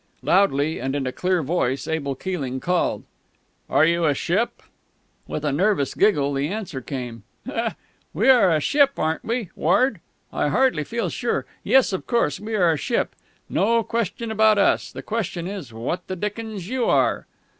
[0.27, 3.03] _"Loudly and in a clear voice Abel Keeling called:
[3.69, 4.63] "Are you a ship?"
[5.27, 10.01] With a nervous giggle the answer came: "_We are a ship, aren't we, Ward?
[10.33, 11.45] I hardly feel sure....
[11.63, 13.15] Yes, of course, we're a ship.
[13.47, 14.91] No question about us.
[14.91, 17.27] The question is what the dickens you are.